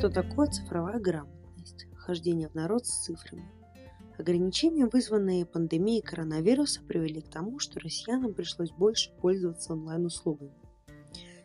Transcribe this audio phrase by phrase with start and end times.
[0.00, 1.86] Что такое цифровая грамотность?
[1.94, 3.52] Хождение в народ с цифрами.
[4.16, 10.54] Ограничения, вызванные пандемией коронавируса, привели к тому, что россиянам пришлось больше пользоваться онлайн-услугами.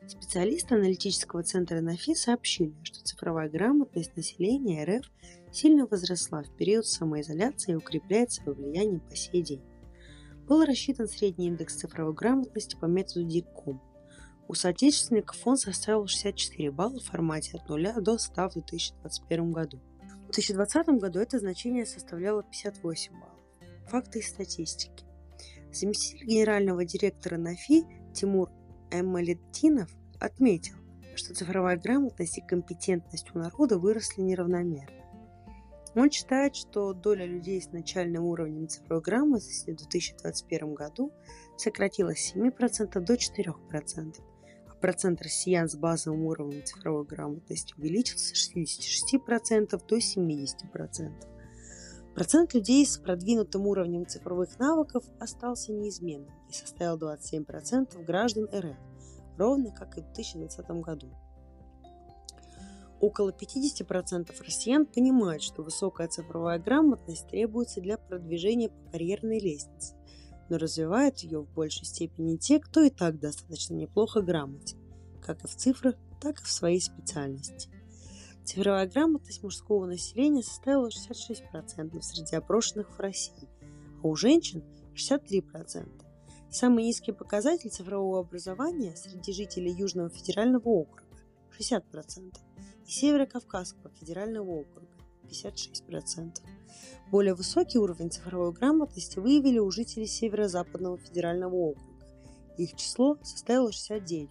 [0.08, 5.12] Специалисты аналитического центра НАФИ сообщили, что цифровая грамотность населения РФ
[5.52, 9.64] сильно возросла в период самоизоляции и укрепляет свое влияние по сей день.
[10.48, 13.82] Был рассчитан средний индекс цифровой грамотности по методу ДИККОМ.
[14.48, 19.80] У соотечественников он составил 64 балла в формате от 0 до 100 в 2021 году.
[20.28, 23.40] В 2020 году это значение составляло 58 баллов.
[23.88, 25.06] Факты из статистики.
[25.72, 28.50] Заместитель генерального директора НАФИ Тимур
[28.92, 30.76] Эммалетдинов отметил,
[31.16, 35.06] что цифровая грамотность и компетентность у народа выросли неравномерно.
[35.96, 41.12] Он считает, что доля людей с начальным уровнем цифровой грамотности в 2021 году
[41.58, 44.35] сократилась с 7% до 4%, а
[44.80, 51.36] процент россиян с базовым уровнем цифровой грамотности увеличился с 66% до 70%.
[52.16, 58.78] Процент людей с продвинутым уровнем цифровых навыков остался неизменным и составил 27% граждан РФ,
[59.38, 61.10] ровно как и в 2020 году.
[63.02, 69.96] Около 50% россиян понимают, что высокая цифровая грамотность требуется для продвижения по карьерной лестнице,
[70.50, 74.78] но развивают ее в большей степени те, кто и так достаточно неплохо грамотен,
[75.22, 77.70] как и в цифрах, так и в своей специальности.
[78.44, 83.50] Цифровая грамотность мужского населения составила 66% среди опрошенных в России,
[84.04, 85.90] а у женщин 63%.
[86.52, 91.04] Самый низкий показатель цифрового образования среди жителей Южного федерального округа–
[91.60, 92.38] 60%,
[92.86, 94.88] и Северо-Кавказского федерального округа–
[95.24, 96.38] 56%.
[97.12, 101.96] Более высокий уровень цифровой грамотности выявили у жителей Северо-Западного федерального округа.
[102.58, 104.30] Их число составило 69%.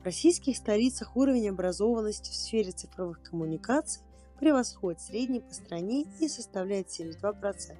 [0.00, 4.02] В российских столицах уровень образованности в сфере цифровых коммуникаций
[4.38, 7.76] превосходит средний по стране и составляет 72%,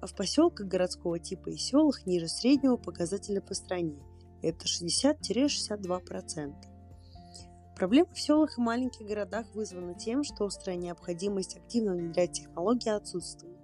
[0.00, 3.98] а в поселках городского типа и селах ниже среднего показателя по стране–
[4.42, 6.73] это 60-62%.
[7.76, 13.58] Проблема в селах и маленьких городах вызвана тем, что острая необходимость активно внедрять технологии отсутствует.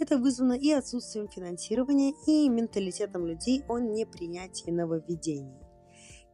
[0.00, 5.56] Это вызвано и отсутствием финансирования, и менталитетом людей о непринятии нововведений.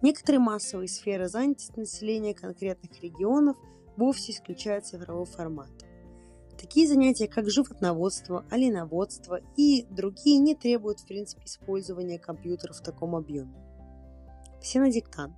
[0.03, 3.57] Некоторые массовые сферы занятости населения конкретных регионов
[3.97, 5.71] вовсе исключают цифровой формат.
[6.59, 13.17] Такие занятия, как животноводство, оленоводство и другие, не требуют в принципе использования компьютеров в таком
[13.17, 13.55] объеме.
[14.61, 15.35] Все на диктант.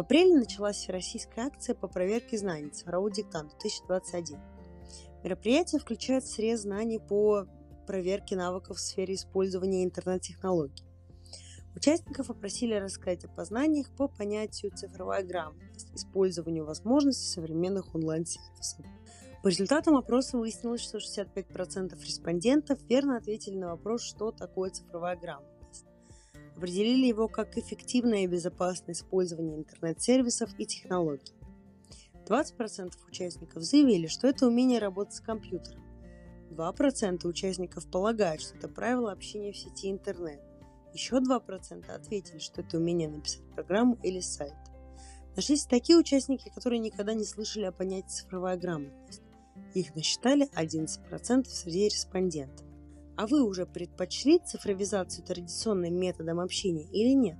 [0.00, 4.38] В апреле началась всероссийская акция по проверке знаний «Цифровой диктант 2021».
[5.22, 7.44] Мероприятие включает срез знаний по
[7.86, 10.86] проверке навыков в сфере использования интернет-технологий.
[11.76, 18.86] Участников попросили рассказать о познаниях по понятию цифровая грамотность, использованию возможностей современных онлайн-сервисов.
[19.42, 25.59] По результатам опроса выяснилось, что 65% респондентов верно ответили на вопрос, что такое цифровая грамотность.
[26.56, 31.32] Определили его как эффективное и безопасное использование интернет-сервисов и технологий.
[32.26, 35.82] 20% участников заявили, что это умение работать с компьютером.
[36.50, 40.40] 2% участников полагают, что это правило общения в сети интернет.
[40.92, 44.54] Еще 2% ответили, что это умение написать программу или сайт.
[45.36, 49.22] Нашлись такие участники, которые никогда не слышали о понятии цифровая грамотность.
[49.74, 52.66] Их насчитали 11% среди респондентов.
[53.20, 57.36] А вы уже предпочли цифровизацию традиционным методом общения или нет?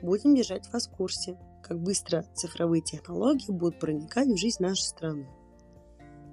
[0.00, 5.28] Будем держать вас в курсе, как быстро цифровые технологии будут проникать в жизнь нашей страны.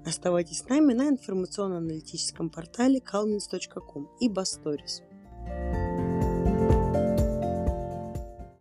[0.06, 5.02] Оставайтесь с нами на информационно-аналитическом портале calmins.com и Bastories.